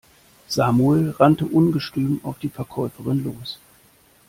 [0.47, 3.59] Samuel rannte ungestüm auf die Verkäuferin los.